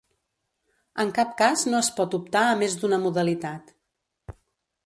[1.03, 3.73] En cap cas no es pot optar a més d'una modalitat.